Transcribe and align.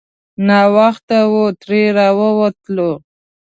ناوخته 0.47 1.19
وو 1.31 1.45
ترې 1.61 1.81
راووتلو. 1.97 2.91